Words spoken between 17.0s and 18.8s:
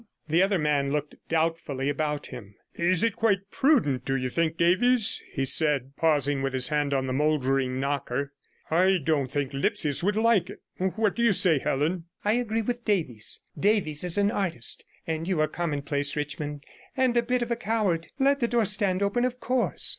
a bit of a coward. Let the door